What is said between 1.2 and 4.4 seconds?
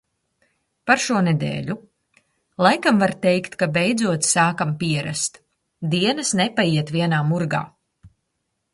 nedēļu. Laikam var teikt, ka beidzot